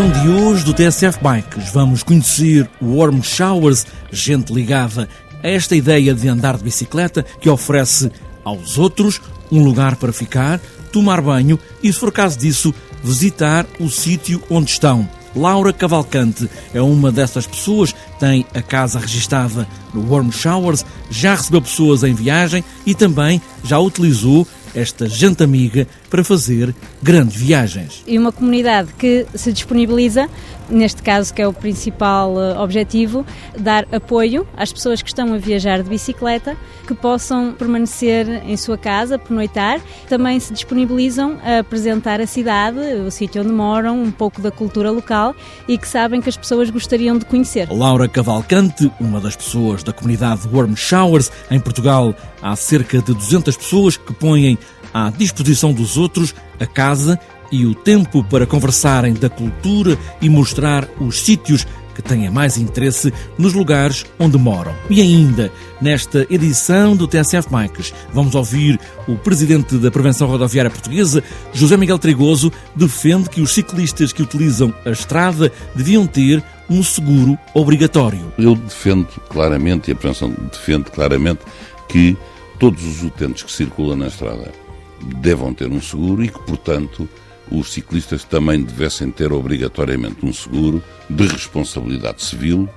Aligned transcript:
edição 0.00 0.10
de 0.10 0.28
hoje 0.30 0.64
do 0.64 0.72
TSF 0.72 1.18
Bikes 1.22 1.70
vamos 1.72 2.02
conhecer 2.02 2.68
o 2.80 2.96
Warm 2.96 3.20
Showers, 3.22 3.86
gente 4.10 4.50
ligada 4.50 5.06
a 5.42 5.48
esta 5.48 5.76
ideia 5.76 6.14
de 6.14 6.26
andar 6.26 6.56
de 6.56 6.64
bicicleta 6.64 7.22
que 7.22 7.50
oferece 7.50 8.10
aos 8.42 8.78
outros 8.78 9.20
um 9.52 9.62
lugar 9.62 9.96
para 9.96 10.12
ficar, 10.12 10.58
tomar 10.90 11.20
banho 11.20 11.58
e, 11.82 11.92
se 11.92 11.98
for 11.98 12.10
caso 12.10 12.38
disso, 12.38 12.72
visitar 13.04 13.66
o 13.78 13.90
sítio 13.90 14.42
onde 14.48 14.70
estão. 14.70 15.06
Laura 15.36 15.72
Cavalcante 15.72 16.48
é 16.72 16.80
uma 16.80 17.12
dessas 17.12 17.46
pessoas, 17.46 17.94
tem 18.18 18.46
a 18.54 18.62
casa 18.62 18.98
registada 18.98 19.68
no 19.92 20.10
Warm 20.10 20.30
Showers, 20.30 20.84
já 21.10 21.34
recebeu 21.34 21.60
pessoas 21.60 22.04
em 22.04 22.14
viagem 22.14 22.64
e 22.86 22.94
também 22.94 23.40
já 23.62 23.78
utilizou 23.78 24.46
esta 24.74 25.08
gente 25.08 25.42
amiga 25.42 25.86
para 26.10 26.24
fazer 26.24 26.74
grandes 27.00 27.40
viagens. 27.40 28.02
E 28.06 28.18
uma 28.18 28.32
comunidade 28.32 28.92
que 28.98 29.26
se 29.34 29.52
disponibiliza, 29.52 30.28
neste 30.68 31.02
caso 31.02 31.32
que 31.32 31.40
é 31.40 31.46
o 31.46 31.52
principal 31.52 32.40
eh, 32.40 32.58
objetivo, 32.58 33.24
dar 33.56 33.86
apoio 33.92 34.46
às 34.56 34.72
pessoas 34.72 35.00
que 35.00 35.08
estão 35.08 35.32
a 35.32 35.38
viajar 35.38 35.82
de 35.82 35.88
bicicleta, 35.88 36.56
que 36.86 36.94
possam 36.94 37.52
permanecer 37.52 38.28
em 38.44 38.56
sua 38.56 38.76
casa, 38.76 39.18
pernoitar. 39.18 39.80
Também 40.08 40.38
se 40.40 40.52
disponibilizam 40.52 41.38
a 41.44 41.60
apresentar 41.60 42.20
a 42.20 42.26
cidade, 42.26 42.78
o 43.06 43.10
sítio 43.10 43.42
onde 43.42 43.52
moram, 43.52 44.02
um 44.02 44.10
pouco 44.10 44.40
da 44.42 44.50
cultura 44.50 44.90
local 44.90 45.34
e 45.68 45.78
que 45.78 45.86
sabem 45.86 46.20
que 46.20 46.28
as 46.28 46.36
pessoas 46.36 46.68
gostariam 46.70 47.16
de 47.16 47.24
conhecer. 47.24 47.68
Laura 47.70 48.08
Cavalcante, 48.08 48.90
uma 49.00 49.20
das 49.20 49.36
pessoas 49.36 49.84
da 49.84 49.92
comunidade 49.92 50.48
Warm 50.52 50.74
Showers, 50.74 51.30
em 51.50 51.60
Portugal 51.60 52.14
há 52.42 52.56
cerca 52.56 52.98
de 53.00 53.14
200 53.14 53.56
pessoas 53.56 53.96
que 53.96 54.12
põem 54.12 54.58
à 54.92 55.10
disposição 55.10 55.72
dos 55.72 55.96
outros 55.96 56.34
a 56.58 56.66
casa 56.66 57.18
e 57.52 57.66
o 57.66 57.74
tempo 57.74 58.22
para 58.24 58.46
conversarem 58.46 59.14
da 59.14 59.28
cultura 59.28 59.98
e 60.20 60.28
mostrar 60.28 60.88
os 61.00 61.20
sítios 61.20 61.66
que 61.94 62.02
têm 62.02 62.30
mais 62.30 62.56
interesse 62.56 63.12
nos 63.36 63.52
lugares 63.52 64.06
onde 64.18 64.38
moram. 64.38 64.74
E 64.88 65.00
ainda, 65.00 65.52
nesta 65.80 66.26
edição 66.30 66.96
do 66.96 67.06
TSF 67.06 67.48
Bikes, 67.50 67.92
vamos 68.12 68.34
ouvir 68.34 68.78
o 69.06 69.16
presidente 69.16 69.76
da 69.76 69.90
Prevenção 69.90 70.28
Rodoviária 70.28 70.70
Portuguesa, 70.70 71.22
José 71.52 71.76
Miguel 71.76 71.98
Trigoso, 71.98 72.52
defende 72.74 73.28
que 73.28 73.40
os 73.40 73.52
ciclistas 73.52 74.12
que 74.12 74.22
utilizam 74.22 74.72
a 74.84 74.90
estrada 74.90 75.52
deviam 75.74 76.06
ter 76.06 76.42
um 76.68 76.82
seguro 76.82 77.36
obrigatório. 77.52 78.32
Eu 78.38 78.54
defendo 78.54 79.08
claramente, 79.28 79.90
e 79.90 79.92
a 79.92 79.96
Prevenção 79.96 80.32
defende 80.52 80.90
claramente, 80.90 81.40
que 81.88 82.16
todos 82.58 82.84
os 82.84 83.02
utentes 83.02 83.42
que 83.42 83.50
circulam 83.50 83.96
na 83.96 84.06
estrada 84.06 84.52
devam 85.04 85.52
ter 85.54 85.68
um 85.68 85.80
seguro 85.80 86.24
e 86.24 86.28
que, 86.28 86.38
portanto, 86.40 87.08
os 87.50 87.72
ciclistas 87.72 88.24
também 88.24 88.62
devessem 88.62 89.10
ter 89.10 89.32
obrigatoriamente 89.32 90.24
um 90.24 90.32
seguro 90.32 90.82
de 91.08 91.26
responsabilidade 91.26 92.22
civil 92.22 92.68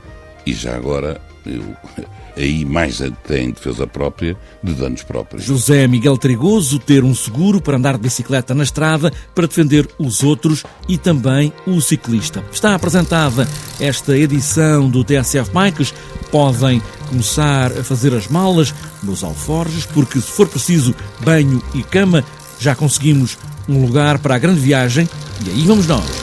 e 0.45 0.53
já 0.53 0.75
agora 0.75 1.19
eu, 1.45 1.63
aí 2.35 2.65
mais 2.65 3.01
até 3.01 3.41
em 3.41 3.51
defesa 3.51 3.85
própria 3.85 4.37
de 4.63 4.73
danos 4.73 5.03
próprios. 5.03 5.43
José 5.43 5.87
Miguel 5.87 6.17
Trigoso 6.17 6.79
ter 6.79 7.03
um 7.03 7.13
seguro 7.13 7.61
para 7.61 7.77
andar 7.77 7.95
de 7.95 8.03
bicicleta 8.03 8.53
na 8.53 8.63
estrada 8.63 9.11
para 9.35 9.47
defender 9.47 9.87
os 9.97 10.23
outros 10.23 10.63
e 10.87 10.97
também 10.97 11.51
o 11.67 11.79
ciclista. 11.81 12.43
Está 12.51 12.75
apresentada 12.75 13.47
esta 13.79 14.17
edição 14.17 14.89
do 14.89 15.03
TSF 15.03 15.51
Bikes. 15.51 15.93
Podem 16.31 16.81
começar 17.09 17.71
a 17.71 17.83
fazer 17.83 18.13
as 18.13 18.27
malas 18.27 18.73
nos 19.03 19.23
alforjes, 19.23 19.85
porque 19.85 20.19
se 20.19 20.31
for 20.31 20.47
preciso 20.47 20.95
banho 21.19 21.61
e 21.75 21.83
cama, 21.83 22.23
já 22.59 22.75
conseguimos 22.75 23.37
um 23.67 23.85
lugar 23.85 24.17
para 24.19 24.35
a 24.35 24.39
grande 24.39 24.59
viagem 24.59 25.07
e 25.45 25.49
aí 25.49 25.63
vamos 25.65 25.87
nós. 25.87 26.22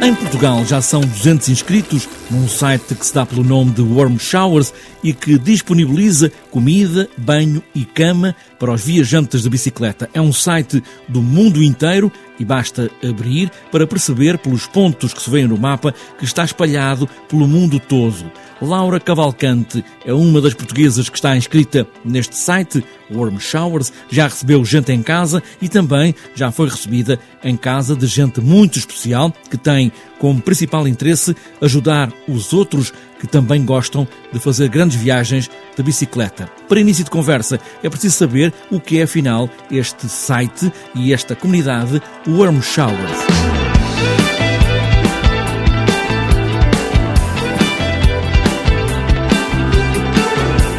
Em 0.00 0.14
Portugal 0.14 0.64
já 0.64 0.80
são 0.80 1.00
200 1.00 1.48
inscritos 1.48 2.08
num 2.30 2.48
site 2.48 2.94
que 2.94 3.04
se 3.04 3.12
dá 3.12 3.26
pelo 3.26 3.42
nome 3.42 3.72
de 3.72 3.82
Warm 3.82 4.16
Showers 4.16 4.72
e 5.02 5.12
que 5.12 5.36
disponibiliza 5.38 6.30
comida, 6.50 7.08
banho 7.16 7.62
e 7.74 7.84
cama 7.84 8.34
para 8.58 8.72
os 8.72 8.84
viajantes 8.84 9.42
de 9.42 9.50
bicicleta. 9.50 10.08
É 10.14 10.20
um 10.20 10.32
site 10.32 10.82
do 11.08 11.20
mundo 11.20 11.62
inteiro 11.62 12.12
e 12.38 12.44
basta 12.44 12.90
abrir 13.02 13.50
para 13.70 13.86
perceber 13.86 14.38
pelos 14.38 14.66
pontos 14.66 15.12
que 15.12 15.22
se 15.22 15.30
veem 15.30 15.48
no 15.48 15.58
mapa 15.58 15.94
que 16.18 16.24
está 16.24 16.44
espalhado 16.44 17.08
pelo 17.28 17.46
mundo 17.46 17.78
todo. 17.80 18.30
Laura 18.60 18.98
Cavalcante 18.98 19.84
é 20.04 20.12
uma 20.12 20.40
das 20.40 20.54
portuguesas 20.54 21.08
que 21.08 21.16
está 21.16 21.36
inscrita 21.36 21.86
neste 22.04 22.36
site, 22.36 22.84
Warm 23.10 23.38
Showers, 23.38 23.92
já 24.10 24.24
recebeu 24.24 24.64
gente 24.64 24.92
em 24.92 25.02
casa 25.02 25.42
e 25.62 25.68
também 25.68 26.14
já 26.34 26.50
foi 26.50 26.68
recebida 26.68 27.20
em 27.42 27.56
casa 27.56 27.94
de 27.94 28.06
gente 28.06 28.40
muito 28.40 28.78
especial 28.78 29.32
que 29.48 29.56
tem 29.56 29.92
como 30.18 30.42
principal 30.42 30.88
interesse 30.88 31.36
ajudar 31.60 32.12
os 32.28 32.52
outros 32.52 32.92
que 33.18 33.26
também 33.26 33.64
gostam 33.64 34.06
de 34.32 34.38
fazer 34.38 34.68
grandes 34.68 34.96
viagens 34.96 35.50
de 35.76 35.82
bicicleta. 35.82 36.48
Para 36.68 36.80
início 36.80 37.04
de 37.04 37.10
conversa, 37.10 37.60
é 37.82 37.88
preciso 37.88 38.16
saber 38.16 38.52
o 38.70 38.80
que 38.80 39.00
é 39.00 39.02
afinal 39.02 39.48
este 39.70 40.08
site 40.08 40.72
e 40.94 41.12
esta 41.12 41.34
comunidade 41.34 42.00
Warm 42.26 42.60
Showers. 42.62 43.57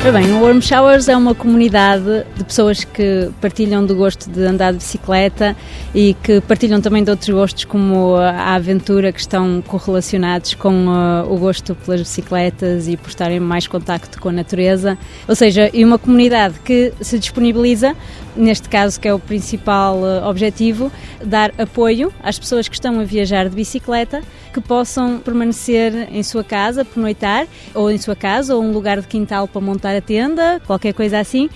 Ora 0.01 0.13
bem, 0.13 0.31
o 0.31 0.41
Warm 0.41 0.61
Showers 0.61 1.09
é 1.09 1.17
uma 1.17 1.35
comunidade 1.35 2.25
de 2.37 2.43
pessoas 2.45 2.85
que 2.85 3.29
partilham 3.41 3.85
do 3.85 3.93
gosto 3.93 4.29
de 4.31 4.41
andar 4.43 4.71
de 4.71 4.77
bicicleta 4.77 5.57
e 5.93 6.15
que 6.23 6.39
partilham 6.39 6.79
também 6.79 7.03
de 7.03 7.11
outros 7.11 7.29
gostos 7.29 7.65
como 7.65 8.15
a 8.15 8.55
aventura, 8.55 9.11
que 9.11 9.19
estão 9.19 9.61
correlacionados 9.67 10.53
com 10.53 10.87
uh, 10.87 11.29
o 11.29 11.37
gosto 11.37 11.75
pelas 11.75 11.99
bicicletas 11.99 12.87
e 12.87 12.95
por 12.95 13.09
estarem 13.09 13.41
mais 13.41 13.67
contacto 13.67 14.21
com 14.21 14.29
a 14.29 14.31
natureza. 14.31 14.97
Ou 15.27 15.35
seja, 15.35 15.69
e 15.73 15.83
uma 15.83 15.99
comunidade 15.99 16.55
que 16.63 16.93
se 17.01 17.19
disponibiliza 17.19 17.93
neste 18.39 18.69
caso 18.69 18.99
que 18.99 19.07
é 19.07 19.13
o 19.13 19.19
principal 19.19 19.97
uh, 19.97 20.27
objetivo, 20.27 20.91
dar 21.23 21.51
apoio 21.57 22.11
às 22.23 22.39
pessoas 22.39 22.67
que 22.67 22.75
estão 22.75 22.99
a 22.99 23.03
viajar 23.03 23.49
de 23.49 23.55
bicicleta, 23.55 24.21
que 24.53 24.61
possam 24.61 25.19
permanecer 25.19 26.09
em 26.11 26.23
sua 26.23 26.43
casa, 26.43 26.83
pernoitar, 26.83 27.47
ou 27.73 27.91
em 27.91 27.97
sua 27.97 28.15
casa, 28.15 28.55
ou 28.55 28.63
um 28.63 28.71
lugar 28.71 28.99
de 28.99 29.07
quintal 29.07 29.47
para 29.47 29.61
montar 29.61 29.95
a 29.95 30.01
tenda, 30.01 30.61
qualquer 30.65 30.93
coisa 30.93 31.19
assim, 31.19 31.49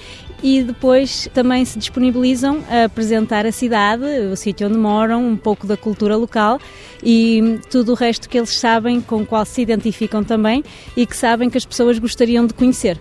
e 0.44 0.62
depois 0.62 1.30
também 1.34 1.64
se 1.64 1.80
disponibilizam 1.80 2.62
a 2.70 2.84
apresentar 2.84 3.46
a 3.46 3.52
cidade, 3.52 4.04
o 4.30 4.36
sítio 4.36 4.68
onde 4.68 4.78
moram, 4.78 5.26
um 5.26 5.38
pouco 5.38 5.66
da 5.66 5.78
cultura 5.78 6.18
local 6.18 6.60
e 7.02 7.60
tudo 7.72 7.94
o 7.94 7.96
resto 7.96 8.28
que 8.28 8.38
eles 8.38 8.60
sabem, 8.60 9.00
com 9.00 9.22
o 9.22 9.26
qual 9.26 9.46
se 9.46 9.62
identificam 9.62 10.22
também 10.22 10.62
e 10.98 11.06
que 11.06 11.16
sabem 11.16 11.50
que 11.50 11.58
as 11.58 11.66
pessoas 11.66 11.98
gostariam 11.98 12.46
de 12.46 12.54
conhecer. 12.54 13.00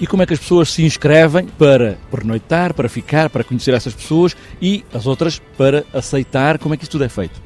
E 0.00 0.06
como 0.06 0.22
é 0.22 0.26
que 0.26 0.34
as 0.34 0.38
pessoas 0.38 0.70
se 0.70 0.84
inscrevem 0.84 1.46
para 1.58 1.98
pernoitar, 2.10 2.72
para 2.72 2.88
ficar, 2.88 3.28
para 3.28 3.42
conhecer 3.42 3.74
essas 3.74 3.92
pessoas 3.92 4.36
e 4.62 4.84
as 4.94 5.04
outras 5.04 5.42
para 5.58 5.84
aceitar? 5.92 6.58
Como 6.58 6.74
é 6.74 6.76
que 6.76 6.84
isso 6.84 6.92
tudo 6.92 7.04
é 7.04 7.08
feito? 7.08 7.42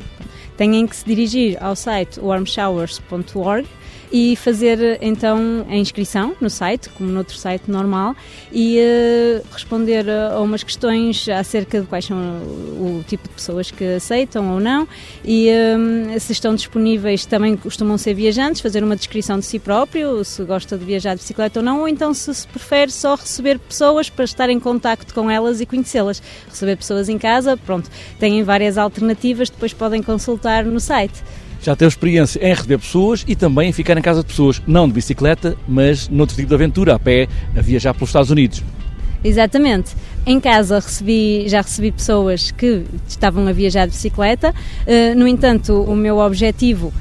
Têm 0.59 0.89
que 0.89 0.97
se 0.97 1.07
dirigir 1.07 1.57
ao 1.63 1.77
site 1.77 2.19
warmshowers.org 2.19 3.65
e 4.13 4.37
fazer 4.37 4.99
então 5.01 5.67
a 5.69 5.77
inscrição 5.77 6.35
no 6.41 6.49
site, 6.49 6.89
como 6.91 7.11
no 7.11 7.19
outro 7.19 7.37
site 7.37 7.71
normal, 7.71 8.17
e 8.53 8.79
uh, 8.79 9.45
responder 9.53 10.09
a 10.09 10.41
umas 10.41 10.63
questões 10.63 11.29
acerca 11.29 11.81
de 11.81 11.87
quais 11.87 12.05
são 12.05 12.17
o, 12.17 13.05
tipo 13.07 13.29
de 13.29 13.35
pessoas 13.35 13.71
que 13.71 13.85
aceitam 13.95 14.53
ou 14.53 14.61
não 14.61 14.89
e 15.25 15.49
um, 15.77 16.19
se 16.19 16.33
estão 16.33 16.55
disponíveis 16.55 17.25
também 17.27 17.57
costumam 17.57 17.99
ser 17.99 18.15
viajantes, 18.15 18.61
fazer 18.61 18.83
uma 18.83 18.97
descrição 18.97 19.39
de 19.39 19.45
si 19.45 19.59
próprio, 19.59 20.25
se 20.25 20.43
gosta 20.45 20.77
de 20.77 20.85
viajar 20.85 21.15
de 21.15 21.21
bicicleta 21.21 21.61
ou 21.61 21.65
não, 21.65 21.81
ou 21.81 21.89
então 21.89 22.13
se, 22.15 22.35
se 22.35 22.47
prefere 22.47 22.91
só 22.91 23.15
receber 23.15 23.59
pessoas 23.59 24.09
para 24.09 24.25
estar 24.25 24.51
em 24.51 24.59
contacto 24.59 25.15
com 25.15 25.31
elas 25.31 25.61
e 25.61 25.67
conhecê-las. 25.67 26.23
Receber 26.49 26.77
pessoas 26.77 27.09
em 27.09 27.19
casa, 27.19 27.57
pronto, 27.57 27.91
têm 28.19 28.43
várias 28.43 28.79
alternativas, 28.79 29.51
depois 29.51 29.73
podem 29.73 30.03
consultar 30.03 30.65
no 30.65 30.81
site 30.81 31.23
já 31.63 31.75
teve 31.75 31.89
experiência 31.89 32.39
em 32.45 32.55
receber 32.55 32.79
pessoas 32.79 33.25
e 33.27 33.35
também 33.35 33.71
em 33.71 33.73
ficar 33.73 33.97
em 33.97 34.03
casa 34.03 34.21
de 34.21 34.27
pessoas, 34.27 34.63
não 34.67 34.87
de 34.87 34.95
bicicleta, 34.95 35.57
mas 35.67 36.09
noutro 36.09 36.37
tipo 36.37 36.49
de 36.49 36.55
aventura, 36.55 36.95
a 36.95 36.99
pé, 36.99 37.29
a 37.57 37.61
viajar 37.61 37.95
pelos 37.95 38.11
Estados 38.11 38.31
Unidos. 38.31 38.63
Exatamente. 39.23 39.97
Em 40.25 40.39
casa 40.39 40.77
recebi, 40.77 41.49
já 41.49 41.61
recebi 41.61 41.91
pessoas 41.91 42.51
que 42.51 42.85
estavam 43.09 43.47
a 43.49 43.53
viajar 43.53 43.87
de 43.87 43.93
bicicleta, 43.93 44.51
uh, 44.51 45.19
no 45.19 45.27
entanto, 45.27 45.83
o 45.83 45.97
meu 45.97 46.19
objetivo 46.19 46.93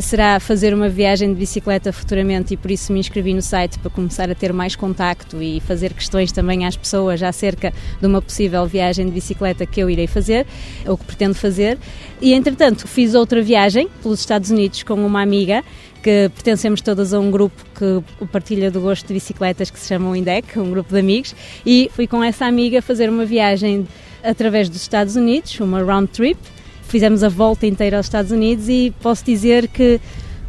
será 0.00 0.38
fazer 0.38 0.74
uma 0.74 0.88
viagem 0.88 1.32
de 1.32 1.38
bicicleta 1.38 1.92
futuramente 1.92 2.54
e 2.54 2.56
por 2.56 2.70
isso 2.70 2.92
me 2.92 3.00
inscrevi 3.00 3.34
no 3.34 3.42
site 3.42 3.78
para 3.78 3.90
começar 3.90 4.30
a 4.30 4.34
ter 4.34 4.52
mais 4.52 4.76
contacto 4.76 5.42
e 5.42 5.60
fazer 5.60 5.92
questões 5.92 6.30
também 6.30 6.66
às 6.66 6.76
pessoas 6.76 7.22
acerca 7.22 7.72
de 8.00 8.06
uma 8.06 8.22
possível 8.22 8.66
viagem 8.66 9.06
de 9.06 9.12
bicicleta 9.12 9.66
que 9.66 9.80
eu 9.80 9.90
irei 9.90 10.06
fazer, 10.06 10.46
ou 10.86 10.96
que 10.96 11.04
pretendo 11.04 11.34
fazer. 11.34 11.78
E 12.20 12.32
entretanto 12.32 12.86
fiz 12.86 13.14
outra 13.14 13.42
viagem 13.42 13.88
pelos 14.02 14.20
Estados 14.20 14.50
Unidos 14.50 14.82
com 14.82 14.94
uma 14.94 15.22
amiga 15.22 15.64
que 16.02 16.30
pertencemos 16.34 16.80
todas 16.80 17.14
a 17.14 17.20
um 17.20 17.30
grupo 17.30 17.64
que 17.74 18.26
partilha 18.26 18.70
do 18.70 18.80
gosto 18.80 19.06
de 19.06 19.14
bicicletas 19.14 19.70
que 19.70 19.78
se 19.78 19.88
chama 19.88 20.10
o 20.10 20.16
INDEC, 20.16 20.58
um 20.58 20.70
grupo 20.70 20.92
de 20.92 20.98
amigos, 20.98 21.34
e 21.64 21.90
fui 21.94 22.06
com 22.06 22.22
essa 22.22 22.44
amiga 22.44 22.82
fazer 22.82 23.08
uma 23.08 23.24
viagem 23.24 23.86
através 24.22 24.68
dos 24.68 24.82
Estados 24.82 25.16
Unidos, 25.16 25.58
uma 25.60 25.82
round 25.82 26.08
trip. 26.08 26.38
Fizemos 26.92 27.22
a 27.22 27.30
volta 27.30 27.66
inteira 27.66 27.96
aos 27.96 28.04
Estados 28.04 28.30
Unidos 28.30 28.68
e 28.68 28.92
posso 29.00 29.24
dizer 29.24 29.66
que 29.66 29.98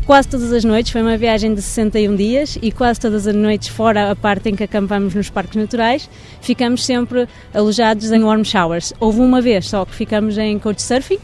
quase 0.05 0.27
todas 0.27 0.51
as 0.51 0.65
noites, 0.65 0.91
foi 0.91 1.01
uma 1.01 1.15
viagem 1.15 1.53
de 1.53 1.61
61 1.61 2.17
dias 2.17 2.59
e 2.61 2.69
quase 2.69 2.99
todas 2.99 3.25
as 3.25 3.33
noites, 3.33 3.69
fora 3.69 4.11
a 4.11 4.15
parte 4.17 4.49
em 4.49 4.53
que 4.53 4.61
acampamos 4.61 5.15
nos 5.15 5.29
parques 5.29 5.55
naturais, 5.55 6.09
ficamos 6.41 6.83
sempre 6.85 7.29
alojados 7.53 8.11
em 8.11 8.21
warm 8.21 8.43
showers. 8.43 8.91
Houve 8.99 9.21
uma 9.21 9.39
vez 9.39 9.69
só 9.69 9.85
que 9.85 9.95
ficamos 9.95 10.37
em 10.37 10.59
couchsurfing, 10.59 11.19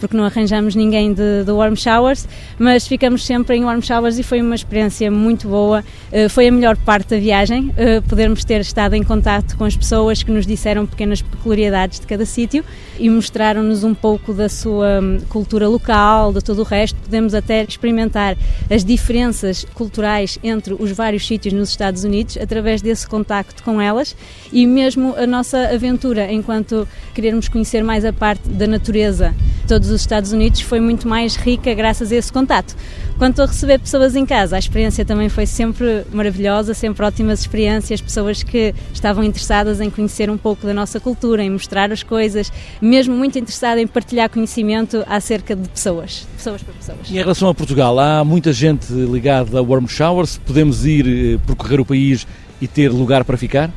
porque 0.00 0.16
não 0.16 0.24
arranjamos 0.24 0.74
ninguém 0.74 1.12
de, 1.12 1.44
de 1.44 1.50
warm 1.50 1.74
showers, 1.74 2.28
mas 2.58 2.86
ficamos 2.86 3.24
sempre 3.24 3.56
em 3.56 3.64
warm 3.64 3.80
showers 3.80 4.18
e 4.18 4.22
foi 4.22 4.40
uma 4.40 4.54
experiência 4.54 5.10
muito 5.10 5.48
boa. 5.48 5.84
Uh, 6.12 6.28
foi 6.28 6.48
a 6.48 6.52
melhor 6.52 6.76
parte 6.76 7.10
da 7.10 7.18
viagem, 7.18 7.70
uh, 7.70 8.02
podermos 8.08 8.44
ter 8.44 8.60
estado 8.60 8.94
em 8.94 9.02
contato 9.02 9.56
com 9.56 9.64
as 9.64 9.76
pessoas 9.76 10.22
que 10.22 10.30
nos 10.30 10.46
disseram 10.46 10.86
pequenas 10.86 11.22
peculiaridades 11.22 12.00
de 12.00 12.06
cada 12.06 12.24
sítio 12.24 12.64
e 12.98 13.08
mostraram-nos 13.10 13.84
um 13.84 13.94
pouco 13.94 14.32
da 14.32 14.48
sua 14.48 15.00
hum, 15.00 15.20
cultura 15.28 15.68
local, 15.68 16.32
de 16.32 16.42
todo 16.42 16.60
o 16.60 16.64
resto. 16.64 16.96
Podemos 17.00 17.34
até 17.34 17.64
experimentar 17.64 18.36
as 18.70 18.84
diferenças 18.84 19.64
culturais 19.74 20.38
entre 20.42 20.74
os 20.74 20.90
vários 20.92 21.26
sítios 21.26 21.54
nos 21.54 21.70
Estados 21.70 22.04
Unidos 22.04 22.36
através 22.36 22.82
desse 22.82 23.06
contacto 23.06 23.62
com 23.62 23.80
elas 23.80 24.16
e 24.52 24.66
mesmo 24.66 25.14
a 25.16 25.26
nossa 25.26 25.68
aventura 25.68 26.32
enquanto 26.32 26.86
querermos 27.14 27.48
conhecer 27.48 27.82
mais 27.82 28.04
a 28.04 28.12
parte 28.12 28.48
da 28.48 28.66
natureza 28.66 29.34
todos 29.66 29.83
os 29.90 30.00
Estados 30.00 30.32
Unidos 30.32 30.60
foi 30.60 30.80
muito 30.80 31.08
mais 31.08 31.36
rica 31.36 31.72
graças 31.74 32.12
a 32.12 32.16
esse 32.16 32.32
contato. 32.32 32.76
Quanto 33.18 33.42
a 33.42 33.46
receber 33.46 33.78
pessoas 33.78 34.16
em 34.16 34.26
casa, 34.26 34.56
a 34.56 34.58
experiência 34.58 35.04
também 35.04 35.28
foi 35.28 35.46
sempre 35.46 36.04
maravilhosa, 36.12 36.74
sempre 36.74 37.04
ótimas 37.04 37.40
experiências, 37.40 38.00
pessoas 38.00 38.42
que 38.42 38.74
estavam 38.92 39.22
interessadas 39.22 39.80
em 39.80 39.88
conhecer 39.88 40.28
um 40.28 40.36
pouco 40.36 40.66
da 40.66 40.74
nossa 40.74 40.98
cultura, 40.98 41.42
em 41.42 41.50
mostrar 41.50 41.92
as 41.92 42.02
coisas, 42.02 42.52
mesmo 42.82 43.14
muito 43.14 43.38
interessada 43.38 43.80
em 43.80 43.86
partilhar 43.86 44.28
conhecimento 44.28 45.04
acerca 45.06 45.54
de 45.54 45.68
pessoas, 45.68 46.26
pessoas 46.36 46.62
para 46.62 46.74
pessoas. 46.74 46.98
E 47.08 47.14
em 47.14 47.18
relação 47.18 47.48
a 47.48 47.54
Portugal, 47.54 47.98
há 47.98 48.24
muita 48.24 48.52
gente 48.52 48.92
ligada 48.92 49.58
a 49.58 49.62
Warm 49.62 49.86
Showers, 49.86 50.38
podemos 50.38 50.84
ir 50.84 51.06
eh, 51.06 51.38
percorrer 51.46 51.80
o 51.80 51.84
país 51.84 52.26
e 52.60 52.66
ter 52.66 52.90
lugar 52.90 53.24
para 53.24 53.36
ficar? 53.36 53.70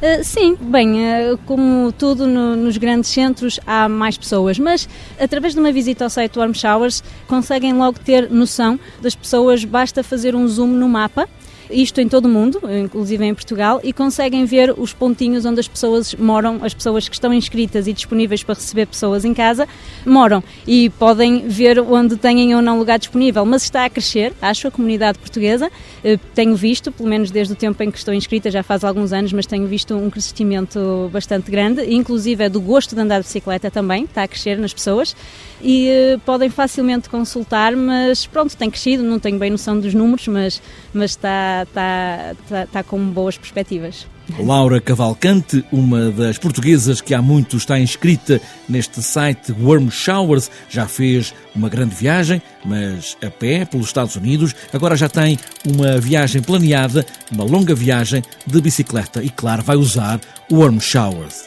Uh, 0.00 0.24
sim, 0.24 0.56
bem, 0.58 0.94
uh, 0.94 1.38
como 1.44 1.92
tudo 1.92 2.26
no, 2.26 2.56
nos 2.56 2.78
grandes 2.78 3.10
centros 3.10 3.60
há 3.66 3.86
mais 3.86 4.16
pessoas, 4.16 4.58
mas 4.58 4.88
através 5.20 5.52
de 5.52 5.60
uma 5.60 5.70
visita 5.70 6.04
ao 6.04 6.08
site 6.08 6.38
Warm 6.38 6.54
Showers 6.54 7.04
conseguem 7.28 7.74
logo 7.74 7.98
ter 7.98 8.30
noção 8.30 8.80
das 9.02 9.14
pessoas, 9.14 9.62
basta 9.62 10.02
fazer 10.02 10.34
um 10.34 10.48
zoom 10.48 10.68
no 10.68 10.88
mapa 10.88 11.28
isto 11.70 12.00
em 12.00 12.08
todo 12.08 12.26
o 12.26 12.28
mundo, 12.28 12.60
inclusive 12.82 13.24
em 13.24 13.34
Portugal, 13.34 13.80
e 13.82 13.92
conseguem 13.92 14.44
ver 14.44 14.74
os 14.76 14.92
pontinhos 14.92 15.44
onde 15.44 15.60
as 15.60 15.68
pessoas 15.68 16.14
moram, 16.14 16.60
as 16.62 16.74
pessoas 16.74 17.08
que 17.08 17.14
estão 17.14 17.32
inscritas 17.32 17.86
e 17.86 17.92
disponíveis 17.92 18.42
para 18.42 18.54
receber 18.54 18.86
pessoas 18.86 19.24
em 19.24 19.32
casa, 19.32 19.68
moram 20.04 20.42
e 20.66 20.90
podem 20.90 21.48
ver 21.48 21.80
onde 21.80 22.16
têm 22.16 22.54
ou 22.54 22.62
não 22.62 22.78
lugar 22.78 22.98
disponível. 22.98 23.44
Mas 23.44 23.62
está 23.62 23.84
a 23.84 23.90
crescer, 23.90 24.32
acho, 24.40 24.68
a 24.68 24.70
comunidade 24.70 25.18
portuguesa. 25.18 25.70
Eh, 26.04 26.18
tenho 26.34 26.54
visto, 26.54 26.90
pelo 26.92 27.08
menos 27.08 27.30
desde 27.30 27.52
o 27.52 27.56
tempo 27.56 27.82
em 27.82 27.90
que 27.90 27.98
estou 27.98 28.12
inscrita, 28.14 28.50
já 28.50 28.62
faz 28.62 28.84
alguns 28.84 29.12
anos, 29.12 29.32
mas 29.32 29.46
tenho 29.46 29.66
visto 29.66 29.94
um 29.94 30.10
crescimento 30.10 31.10
bastante 31.12 31.50
grande, 31.50 31.82
inclusive 31.92 32.44
é 32.44 32.48
do 32.48 32.60
gosto 32.60 32.94
de 32.94 33.00
andar 33.00 33.20
de 33.20 33.26
bicicleta 33.26 33.70
também, 33.70 34.04
está 34.04 34.22
a 34.22 34.28
crescer 34.28 34.58
nas 34.58 34.72
pessoas 34.72 35.14
e 35.62 35.88
eh, 35.88 36.18
podem 36.24 36.48
facilmente 36.48 37.08
consultar, 37.08 37.76
mas 37.76 38.26
pronto, 38.26 38.56
tem 38.56 38.70
crescido, 38.70 39.02
não 39.02 39.18
tenho 39.18 39.38
bem 39.38 39.50
noção 39.50 39.78
dos 39.78 39.94
números, 39.94 40.26
mas, 40.28 40.62
mas 40.92 41.12
está, 41.12 41.62
está, 41.62 42.34
está, 42.42 42.62
está 42.64 42.82
com 42.82 42.98
boas 43.06 43.36
perspectivas. 43.36 44.06
Laura 44.38 44.80
Cavalcante, 44.80 45.64
uma 45.72 46.10
das 46.10 46.38
portuguesas 46.38 47.00
que 47.00 47.14
há 47.14 47.20
muito 47.20 47.56
está 47.56 47.78
inscrita 47.78 48.40
neste 48.68 49.02
site 49.02 49.52
Warm 49.60 49.90
Showers, 49.90 50.50
já 50.68 50.86
fez 50.86 51.34
uma 51.54 51.68
grande 51.68 51.94
viagem, 51.94 52.40
mas 52.64 53.16
a 53.24 53.30
pé 53.30 53.64
pelos 53.64 53.86
Estados 53.86 54.16
Unidos. 54.16 54.54
Agora 54.72 54.96
já 54.96 55.08
tem 55.08 55.38
uma 55.66 55.98
viagem 55.98 56.42
planeada, 56.42 57.04
uma 57.32 57.44
longa 57.44 57.74
viagem 57.74 58.22
de 58.46 58.60
bicicleta 58.60 59.22
e, 59.22 59.30
claro, 59.30 59.62
vai 59.62 59.76
usar 59.76 60.20
Warm 60.50 60.78
Showers. 60.78 61.44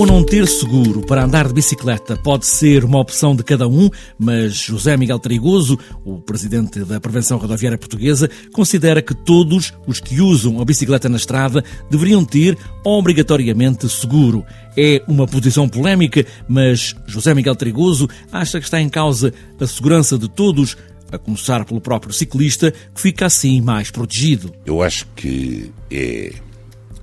Ou 0.00 0.06
não 0.06 0.24
ter 0.24 0.48
seguro 0.48 1.02
para 1.02 1.24
andar 1.24 1.46
de 1.46 1.52
bicicleta 1.52 2.16
pode 2.16 2.46
ser 2.46 2.86
uma 2.86 2.98
opção 2.98 3.36
de 3.36 3.44
cada 3.44 3.68
um, 3.68 3.90
mas 4.18 4.54
José 4.54 4.96
Miguel 4.96 5.18
Trigoso, 5.18 5.78
o 6.02 6.18
presidente 6.18 6.80
da 6.84 6.98
Prevenção 6.98 7.36
Rodoviária 7.36 7.76
Portuguesa, 7.76 8.30
considera 8.50 9.02
que 9.02 9.14
todos 9.14 9.74
os 9.86 10.00
que 10.00 10.22
usam 10.22 10.58
a 10.58 10.64
bicicleta 10.64 11.06
na 11.06 11.18
estrada 11.18 11.62
deveriam 11.90 12.24
ter 12.24 12.56
obrigatoriamente 12.82 13.86
seguro. 13.90 14.42
É 14.74 15.02
uma 15.06 15.26
posição 15.26 15.68
polémica, 15.68 16.24
mas 16.48 16.94
José 17.06 17.34
Miguel 17.34 17.54
Trigoso 17.54 18.08
acha 18.32 18.58
que 18.58 18.64
está 18.64 18.80
em 18.80 18.88
causa 18.88 19.34
a 19.60 19.66
segurança 19.66 20.16
de 20.16 20.30
todos, 20.30 20.78
a 21.12 21.18
começar 21.18 21.62
pelo 21.66 21.80
próprio 21.80 22.14
ciclista, 22.14 22.72
que 22.94 23.02
fica 23.02 23.26
assim 23.26 23.60
mais 23.60 23.90
protegido. 23.90 24.50
Eu 24.64 24.80
acho 24.82 25.06
que 25.14 25.70
é 25.90 26.32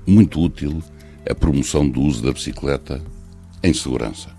muito 0.07 0.41
útil 0.41 0.81
a 1.29 1.35
promoção 1.35 1.87
do 1.87 2.01
uso 2.01 2.23
da 2.23 2.31
bicicleta 2.31 3.01
em 3.63 3.73
segurança. 3.73 4.29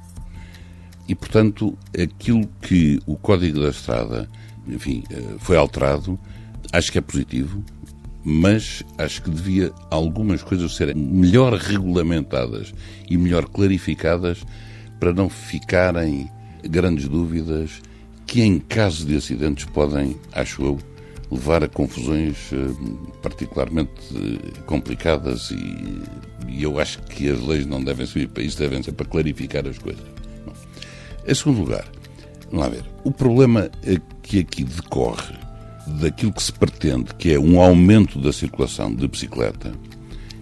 E, 1.09 1.14
portanto, 1.14 1.76
aquilo 2.00 2.47
que 2.61 3.00
o 3.07 3.16
Código 3.16 3.62
da 3.62 3.71
Estrada, 3.71 4.28
enfim, 4.66 5.02
eh, 5.11 5.37
foi 5.38 5.57
alterado, 5.57 6.18
acho 6.73 6.92
que 6.92 6.99
é 6.99 7.00
positivo, 7.00 7.64
mas 8.23 8.83
acho 8.99 9.23
que 9.23 9.30
devia 9.30 9.73
algumas 9.90 10.42
coisas 10.42 10.76
serem 10.76 10.95
melhor 10.95 11.54
regulamentadas 11.54 12.75
e 13.09 13.16
melhor 13.16 13.47
clarificadas 13.47 14.45
para 15.00 15.14
não 15.14 15.30
ficarem 15.30 16.30
grandes 16.62 17.09
dúvidas 17.09 17.80
que, 18.26 18.42
em 18.42 18.59
caso 18.59 19.07
de 19.07 19.16
acidentes, 19.16 19.64
podem, 19.64 20.16
acho 20.33 20.62
eu, 20.62 20.78
levar 21.30 21.62
a 21.62 21.68
confusões 21.68 22.50
eh, 22.52 22.56
particularmente 23.23 23.92
eh, 24.14 24.61
complicadas 24.66 25.50
e, 25.50 26.02
e, 26.49 26.62
eu 26.62 26.78
acho 26.78 27.02
que 27.02 27.28
as 27.28 27.40
leis 27.40 27.66
não 27.66 27.82
devem 27.82 28.06
servir 28.06 28.28
para 28.28 28.42
isso, 28.42 28.58
devem 28.58 28.82
ser 28.82 28.92
para 28.92 29.06
clarificar 29.06 29.66
as 29.66 29.78
coisas. 29.78 30.04
Bom, 30.47 30.52
em 31.26 31.35
segundo 31.35 31.61
lugar, 31.61 31.87
vamos 32.50 32.66
lá 32.66 32.68
ver, 32.68 32.85
o 33.04 33.11
problema 33.11 33.70
que 34.23 34.40
aqui 34.40 34.64
decorre 34.64 35.35
daquilo 36.00 36.32
que 36.32 36.42
se 36.42 36.52
pretende, 36.52 37.14
que 37.14 37.32
é 37.32 37.38
um 37.38 37.61
aumento 37.61 38.20
da 38.20 38.32
circulação 38.32 38.94
de 38.94 39.06
bicicleta, 39.08 39.73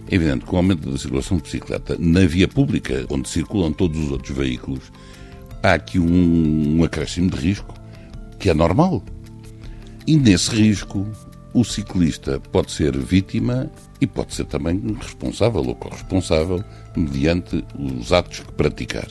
é 0.09 0.15
evidente 0.15 0.45
que 0.45 0.53
o 0.53 0.57
aumento 0.57 0.89
da 0.89 0.97
circulação 0.97 1.37
de 1.37 1.43
bicicleta 1.43 1.97
na 1.99 2.25
via 2.25 2.47
pública, 2.47 3.05
onde 3.09 3.27
circulam 3.27 3.73
todos 3.73 3.99
os 3.99 4.11
outros 4.11 4.35
veículos, 4.35 4.91
há 5.61 5.73
aqui 5.73 5.99
um, 5.99 6.79
um 6.79 6.83
acréscimo 6.83 7.29
de 7.29 7.37
risco 7.37 7.73
que 8.39 8.49
é 8.49 8.53
normal. 8.53 9.03
E 10.07 10.15
nesse 10.15 10.51
risco, 10.51 11.05
o 11.53 11.65
ciclista 11.65 12.39
pode 12.39 12.71
ser 12.71 12.97
vítima 12.97 13.69
e 13.99 14.07
pode 14.07 14.33
ser 14.33 14.45
também 14.45 14.81
responsável 15.01 15.61
ou 15.61 15.75
corresponsável 15.75 16.63
mediante 16.95 17.61
os 17.77 18.13
atos 18.13 18.39
que 18.39 18.53
praticar. 18.53 19.07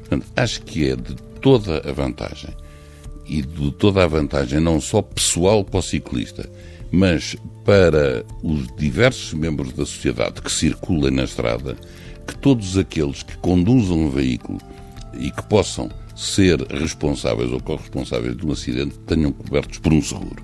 Portanto, 0.00 0.26
acho 0.36 0.60
que 0.60 0.90
é 0.90 0.94
de 0.94 1.14
toda 1.40 1.78
a 1.88 1.90
vantagem 1.90 2.54
e 3.24 3.40
de 3.40 3.72
toda 3.72 4.04
a 4.04 4.06
vantagem 4.06 4.60
não 4.60 4.78
só 4.78 5.00
pessoal 5.00 5.64
para 5.64 5.80
o 5.80 5.82
ciclista, 5.82 6.46
mas 6.90 7.34
para 7.64 8.22
os 8.42 8.66
diversos 8.76 9.32
membros 9.32 9.72
da 9.72 9.86
sociedade 9.86 10.42
que 10.42 10.52
circulem 10.52 11.12
na 11.12 11.24
estrada, 11.24 11.78
que 12.26 12.36
todos 12.36 12.76
aqueles 12.76 13.22
que 13.22 13.38
conduzam 13.38 14.00
um 14.00 14.10
veículo 14.10 14.60
e 15.18 15.30
que 15.30 15.42
possam 15.44 15.90
ser 16.16 16.60
responsáveis 16.72 17.52
ou 17.52 17.60
corresponsáveis 17.60 18.34
de 18.36 18.46
um 18.46 18.52
acidente 18.52 18.98
tenham 19.00 19.30
cobertos 19.30 19.78
por 19.78 19.92
um 19.92 20.00
seguro. 20.00 20.42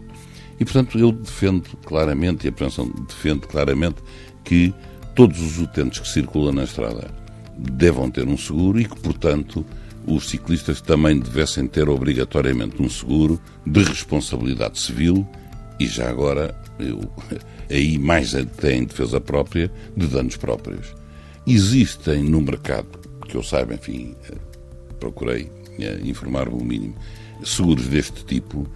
E, 0.60 0.64
portanto, 0.64 0.98
eu 0.98 1.10
defendo 1.10 1.64
claramente, 1.84 2.44
e 2.44 2.50
a 2.50 2.52
prevenção 2.52 2.88
defende 3.08 3.46
claramente, 3.46 3.96
que 4.44 4.72
todos 5.16 5.40
os 5.40 5.58
utentes 5.58 5.98
que 5.98 6.08
circulam 6.08 6.52
na 6.52 6.64
estrada 6.64 7.10
devam 7.58 8.10
ter 8.10 8.28
um 8.28 8.36
seguro 8.36 8.78
e 8.78 8.84
que, 8.84 8.98
portanto, 9.00 9.64
os 10.06 10.28
ciclistas 10.28 10.80
também 10.80 11.18
devessem 11.18 11.66
ter 11.66 11.88
obrigatoriamente 11.88 12.80
um 12.82 12.88
seguro 12.88 13.40
de 13.66 13.82
responsabilidade 13.82 14.78
civil 14.78 15.26
E 15.78 15.86
já 15.86 16.08
agora, 16.08 16.54
eu, 16.78 17.00
aí 17.70 17.98
mais 17.98 18.34
até 18.34 18.74
em 18.74 18.84
defesa 18.84 19.20
própria, 19.20 19.72
de 19.96 20.06
danos 20.06 20.36
próprios. 20.36 20.94
Existem 21.46 22.22
no 22.22 22.40
mercado, 22.40 22.88
que 23.26 23.36
eu 23.36 23.42
saiba, 23.42 23.74
enfim, 23.74 24.14
procurei 25.00 25.50
eh, 25.78 26.00
informar-me 26.04 26.54
o 26.54 26.64
mínimo, 26.64 26.94
seguros 27.44 27.86
deste 27.86 28.24
tipo, 28.24 28.66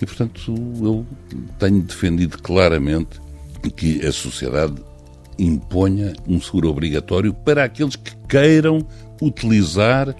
e 0.00 0.06
portanto 0.06 0.54
eu 0.82 1.06
tenho 1.58 1.82
defendido 1.82 2.38
claramente 2.38 3.20
que 3.76 4.04
a 4.06 4.12
sociedade 4.12 4.74
imponha 5.38 6.14
um 6.28 6.40
seguro 6.40 6.70
obrigatório 6.70 7.32
para 7.32 7.64
aqueles 7.64 7.96
que 7.96 8.12
queiram 8.28 8.86
utilizar 9.20 10.14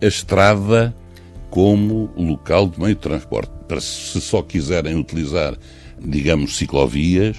a 0.00 0.06
estrada 0.06 0.94
como 1.50 2.10
local 2.16 2.68
de 2.68 2.78
meio 2.78 2.94
de 2.94 3.00
transporte. 3.00 3.50
Para 3.66 3.80
se 3.80 4.20
só 4.20 4.42
quiserem 4.42 4.96
utilizar, 4.96 5.56
digamos, 5.98 6.56
ciclovias 6.56 7.36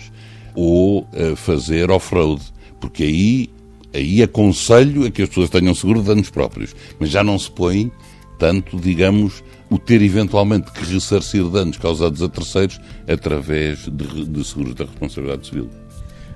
ou 0.56 1.01
uh, 1.01 1.36
fazer 1.36 1.92
off-road, 1.92 2.42
porque 2.80 3.04
aí, 3.04 3.50
aí 3.94 4.24
aconselho 4.24 5.06
a 5.06 5.12
que 5.12 5.22
as 5.22 5.30
pessoas 5.30 5.50
tenham 5.50 5.75
seguro 5.75 6.01
de 6.01 6.08
danos 6.08 6.30
próprios, 6.30 6.75
mas 7.00 7.10
já 7.10 7.24
não 7.24 7.38
se 7.38 7.50
põe 7.51 7.92
tanto, 8.38 8.79
digamos, 8.79 9.44
o 9.70 9.77
ter 9.77 10.01
eventualmente 10.01 10.72
que 10.72 10.94
ressarcir 10.94 11.44
danos 11.50 11.77
causados 11.77 12.22
a 12.22 12.29
terceiros 12.29 12.79
através 13.08 13.79
de, 13.89 14.25
de 14.25 14.44
seguros 14.44 14.75
da 14.75 14.86
responsabilidade 14.86 15.48
civil. 15.48 15.70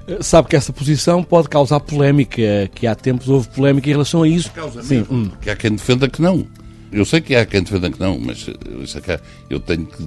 Eh, 0.07 0.21
sabe 0.21 0.49
que 0.49 0.55
essa 0.55 0.73
posição 0.73 1.23
pode 1.23 1.47
causar 1.49 1.79
polémica, 1.79 2.69
que 2.73 2.87
há 2.87 2.95
tempos 2.95 3.29
houve 3.29 3.47
polémica 3.49 3.89
em 3.89 3.93
relação 3.93 4.23
a 4.23 4.27
isso. 4.27 4.51
Causa 4.51 4.81
Sim. 4.83 4.99
Mesmo, 4.99 5.15
hum. 5.15 5.29
Porque 5.29 5.49
há 5.49 5.55
quem 5.55 5.71
defenda 5.71 6.09
que 6.09 6.21
não. 6.21 6.45
Eu 6.91 7.05
sei 7.05 7.21
que 7.21 7.35
há 7.35 7.45
quem 7.45 7.63
defenda 7.63 7.89
que 7.89 7.99
não, 7.99 8.19
mas 8.19 8.47
eh, 8.47 9.19
eu 9.49 9.59
tenho 9.59 9.85
que, 9.85 10.03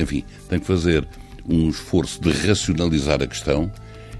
enfim, 0.00 0.24
tenho 0.48 0.60
que 0.60 0.66
fazer 0.66 1.06
um 1.46 1.68
esforço 1.68 2.20
de 2.20 2.30
racionalizar 2.30 3.22
a 3.22 3.26
questão 3.26 3.70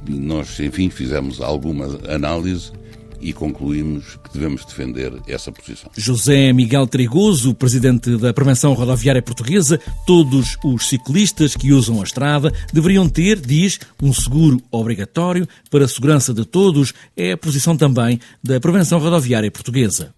e 0.06 0.12
nós, 0.12 0.58
enfim, 0.60 0.88
fizemos 0.90 1.40
alguma 1.40 1.98
análise 2.08 2.72
e 3.20 3.32
concluímos 3.32 4.18
que 4.24 4.32
devemos 4.32 4.64
defender 4.64 5.12
essa 5.26 5.50
posição. 5.50 5.90
José 5.96 6.52
Miguel 6.52 6.86
Trigoso, 6.86 7.54
presidente 7.54 8.16
da 8.16 8.32
Prevenção 8.32 8.74
Rodoviária 8.74 9.22
Portuguesa, 9.22 9.80
todos 10.06 10.56
os 10.64 10.88
ciclistas 10.88 11.56
que 11.56 11.72
usam 11.72 12.00
a 12.00 12.04
estrada 12.04 12.52
deveriam 12.72 13.08
ter, 13.08 13.40
diz, 13.40 13.78
um 14.02 14.12
seguro 14.12 14.60
obrigatório 14.70 15.48
para 15.70 15.84
a 15.84 15.88
segurança 15.88 16.32
de 16.32 16.44
todos. 16.44 16.92
É 17.16 17.32
a 17.32 17.36
posição 17.36 17.76
também 17.76 18.20
da 18.42 18.60
Prevenção 18.60 18.98
Rodoviária 18.98 19.50
Portuguesa. 19.50 20.14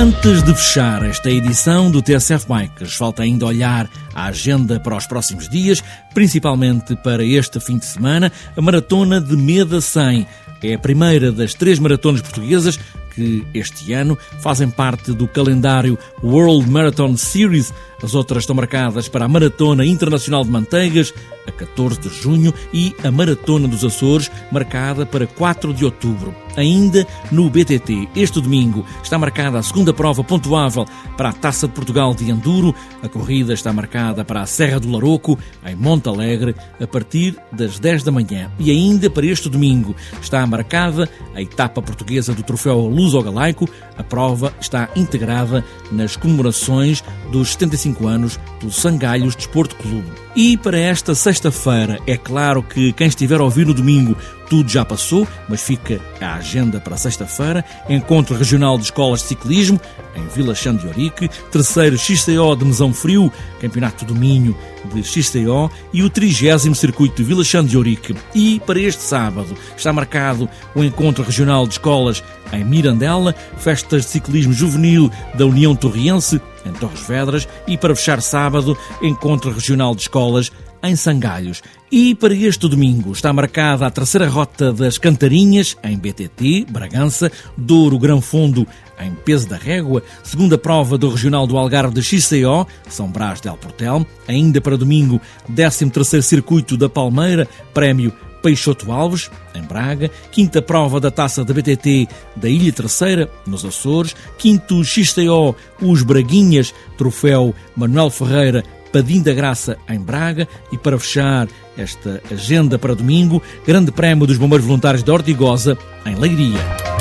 Antes 0.00 0.42
de 0.42 0.54
fechar 0.54 1.04
esta 1.04 1.30
edição 1.30 1.90
do 1.90 2.00
TSF 2.00 2.46
Bikes, 2.48 2.94
falta 2.94 3.22
ainda 3.22 3.44
olhar 3.44 3.86
a 4.14 4.28
agenda 4.28 4.80
para 4.80 4.96
os 4.96 5.06
próximos 5.06 5.46
dias, 5.46 5.84
principalmente 6.14 6.96
para 6.96 7.22
este 7.22 7.60
fim 7.60 7.76
de 7.76 7.84
semana, 7.84 8.32
a 8.56 8.62
Maratona 8.62 9.20
de 9.20 9.36
Meda 9.36 9.78
100. 9.78 10.26
É 10.62 10.72
a 10.72 10.78
primeira 10.78 11.30
das 11.30 11.52
três 11.52 11.78
maratonas 11.78 12.22
portuguesas 12.22 12.80
que 13.14 13.46
este 13.52 13.92
ano 13.92 14.16
fazem 14.40 14.70
parte 14.70 15.12
do 15.12 15.28
calendário 15.28 15.98
World 16.22 16.66
Marathon 16.70 17.14
Series. 17.18 17.70
As 18.02 18.14
outras 18.14 18.44
estão 18.44 18.56
marcadas 18.56 19.06
para 19.06 19.26
a 19.26 19.28
Maratona 19.28 19.84
Internacional 19.84 20.44
de 20.44 20.50
Manteigas, 20.50 21.12
a 21.46 21.52
14 21.52 22.00
de 22.00 22.08
junho, 22.08 22.54
e 22.72 22.96
a 23.04 23.10
Maratona 23.10 23.68
dos 23.68 23.84
Açores, 23.84 24.30
marcada 24.50 25.04
para 25.04 25.26
4 25.26 25.74
de 25.74 25.84
outubro. 25.84 26.34
Ainda 26.60 27.06
no 27.32 27.48
BTT, 27.48 28.10
este 28.14 28.38
domingo, 28.38 28.84
está 29.02 29.16
marcada 29.16 29.58
a 29.58 29.62
segunda 29.62 29.94
prova 29.94 30.22
pontuável 30.22 30.84
para 31.16 31.30
a 31.30 31.32
Taça 31.32 31.66
de 31.66 31.72
Portugal 31.72 32.14
de 32.14 32.30
Enduro. 32.30 32.74
A 33.02 33.08
corrida 33.08 33.54
está 33.54 33.72
marcada 33.72 34.26
para 34.26 34.42
a 34.42 34.46
Serra 34.46 34.78
do 34.78 34.92
Laroco, 34.92 35.38
em 35.64 35.74
Monte 35.74 36.10
Alegre, 36.10 36.54
a 36.78 36.86
partir 36.86 37.34
das 37.50 37.78
10 37.78 38.02
da 38.02 38.12
manhã. 38.12 38.50
E 38.58 38.70
ainda 38.70 39.08
para 39.08 39.24
este 39.24 39.48
domingo 39.48 39.96
está 40.20 40.46
marcada 40.46 41.08
a 41.34 41.40
etapa 41.40 41.80
portuguesa 41.80 42.34
do 42.34 42.42
Troféu 42.42 42.80
Luso-Galaico. 42.80 43.66
A 43.96 44.02
prova 44.02 44.52
está 44.60 44.90
integrada 44.94 45.64
nas 45.90 46.14
comemorações 46.14 47.02
dos 47.32 47.52
75 47.52 48.06
anos 48.06 48.38
do 48.60 48.70
Sangalhos 48.70 49.34
Desporto 49.34 49.76
Clube. 49.76 50.10
E 50.36 50.58
para 50.58 50.78
esta 50.78 51.14
sexta-feira, 51.14 51.98
é 52.06 52.16
claro 52.16 52.62
que 52.62 52.92
quem 52.92 53.06
estiver 53.06 53.40
a 53.40 53.44
ouvir 53.44 53.66
no 53.66 53.74
domingo 53.74 54.14
tudo 54.50 54.68
já 54.68 54.84
passou, 54.84 55.26
mas 55.48 55.62
fica 55.62 56.00
a 56.20 56.34
agenda 56.34 56.80
para 56.80 56.96
sexta-feira. 56.96 57.64
Encontro 57.88 58.36
Regional 58.36 58.76
de 58.76 58.84
Escolas 58.84 59.20
de 59.20 59.28
Ciclismo 59.28 59.80
em 60.16 60.26
Vila 60.26 60.56
Chã 60.56 60.74
de 60.74 60.88
Orique, 60.88 61.30
terceiro 61.52 61.96
XCO 61.96 62.56
de 62.58 62.64
Mesão 62.64 62.92
Frio, 62.92 63.32
Campeonato 63.60 64.04
do 64.04 64.14
Minho 64.14 64.56
de 64.92 65.04
XCO 65.04 65.70
e 65.92 66.02
o 66.02 66.10
trigésimo 66.10 66.74
Circuito 66.74 67.16
de 67.16 67.22
Vila 67.22 67.44
Chã 67.44 67.64
de 67.64 67.78
Orique. 67.78 68.16
E 68.34 68.60
para 68.66 68.80
este 68.80 69.02
sábado 69.02 69.56
está 69.76 69.92
marcado 69.92 70.50
o 70.74 70.82
Encontro 70.82 71.22
Regional 71.22 71.64
de 71.64 71.74
Escolas 71.74 72.24
em 72.52 72.64
Mirandela, 72.64 73.32
festas 73.56 74.02
de 74.02 74.10
ciclismo 74.10 74.52
juvenil 74.52 75.08
da 75.34 75.46
União 75.46 75.76
Torriense 75.76 76.40
em 76.64 76.72
Torres 76.72 77.06
Vedras 77.06 77.48
e 77.66 77.76
para 77.76 77.94
fechar 77.94 78.20
sábado, 78.20 78.76
Encontro 79.02 79.52
Regional 79.52 79.94
de 79.94 80.02
Escolas 80.02 80.50
em 80.82 80.96
Sangalhos. 80.96 81.62
E 81.90 82.14
para 82.14 82.34
este 82.34 82.68
domingo 82.68 83.12
está 83.12 83.32
marcada 83.32 83.86
a 83.86 83.90
terceira 83.90 84.28
rota 84.28 84.72
das 84.72 84.96
Cantarinhas, 84.96 85.76
em 85.82 85.96
BTT, 85.96 86.66
Bragança, 86.70 87.30
Douro 87.56 87.98
Grão 87.98 88.20
Fundo, 88.20 88.66
em 89.00 89.12
Peso 89.12 89.48
da 89.48 89.56
Régua, 89.56 90.02
segunda 90.22 90.56
prova 90.56 90.96
do 90.96 91.08
Regional 91.08 91.46
do 91.46 91.56
Algarve 91.56 91.94
de 91.94 92.02
XCO, 92.02 92.66
São 92.88 93.08
Brás 93.08 93.40
de 93.40 93.48
Alportel, 93.48 94.06
ainda 94.28 94.60
para 94.60 94.76
domingo, 94.76 95.20
13 95.54 95.90
terceiro 95.90 96.22
Circuito 96.22 96.76
da 96.76 96.88
Palmeira, 96.88 97.48
prémio 97.74 98.12
Peixoto 98.42 98.90
Alves, 98.90 99.30
em 99.54 99.62
Braga, 99.62 100.10
quinta 100.30 100.60
prova 100.60 101.00
da 101.00 101.10
taça 101.10 101.44
da 101.44 101.54
BTT 101.54 102.08
da 102.36 102.48
Ilha 102.48 102.72
Terceira, 102.72 103.30
nos 103.46 103.64
Açores, 103.64 104.14
quinto 104.38 104.82
XCO 104.84 105.54
Os 105.80 106.02
Braguinhas, 106.02 106.74
troféu 106.96 107.54
Manuel 107.76 108.10
Ferreira, 108.10 108.64
Padim 108.92 109.22
da 109.22 109.32
Graça, 109.32 109.76
em 109.88 110.00
Braga, 110.00 110.48
e 110.72 110.78
para 110.78 110.98
fechar 110.98 111.48
esta 111.76 112.20
agenda 112.30 112.78
para 112.78 112.94
domingo, 112.94 113.42
Grande 113.66 113.92
Prémio 113.92 114.26
dos 114.26 114.36
Bombeiros 114.36 114.66
Voluntários 114.66 115.02
de 115.02 115.10
Ortigosa, 115.10 115.78
em 116.04 116.14
Leiria. 116.16 116.99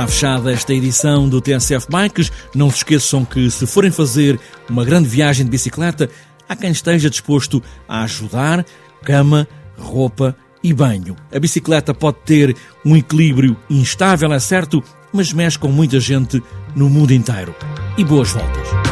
Está 0.00 0.08
fechada 0.08 0.50
esta 0.50 0.72
edição 0.72 1.28
do 1.28 1.42
TSF 1.42 1.86
Bikes. 1.90 2.32
Não 2.54 2.70
se 2.70 2.78
esqueçam 2.78 3.22
que, 3.22 3.50
se 3.50 3.66
forem 3.66 3.90
fazer 3.90 4.40
uma 4.66 4.82
grande 4.82 5.06
viagem 5.06 5.44
de 5.44 5.50
bicicleta, 5.50 6.08
há 6.48 6.56
quem 6.56 6.70
esteja 6.70 7.10
disposto 7.10 7.62
a 7.86 8.04
ajudar, 8.04 8.64
cama, 9.04 9.46
roupa 9.76 10.34
e 10.64 10.72
banho. 10.72 11.16
A 11.30 11.38
bicicleta 11.38 11.92
pode 11.92 12.16
ter 12.24 12.56
um 12.82 12.96
equilíbrio 12.96 13.54
instável, 13.68 14.32
é 14.32 14.38
certo, 14.38 14.82
mas 15.12 15.34
mexe 15.34 15.58
com 15.58 15.68
muita 15.68 16.00
gente 16.00 16.42
no 16.74 16.88
mundo 16.88 17.12
inteiro. 17.12 17.54
E 17.98 18.02
boas 18.02 18.30
voltas! 18.30 18.89